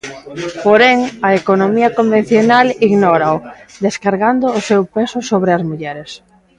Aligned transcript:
Porén 0.63 0.99
a 1.27 1.29
economía 1.41 1.89
convencional 1.99 2.67
ignórao, 2.87 3.35
descargando 3.85 4.45
o 4.59 4.61
seu 4.69 4.81
peso 4.95 5.19
sobre 5.29 5.49
as 5.57 5.63
mulleres. 5.69 6.11